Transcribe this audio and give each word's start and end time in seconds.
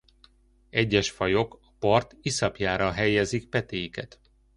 Egyes 0.69 1.11
fajok 1.11 1.53
a 1.61 1.73
part 1.79 2.15
iszapjára 2.21 2.91
helyezik 2.91 3.49
petéiket. 3.49 4.19